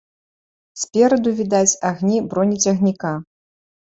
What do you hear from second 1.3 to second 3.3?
відаць агні бронецягніка.